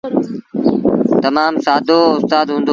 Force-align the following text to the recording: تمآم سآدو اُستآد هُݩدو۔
تمآم 1.21 1.53
سآدو 1.65 1.99
اُستآد 2.17 2.47
هُݩدو۔ 2.49 2.69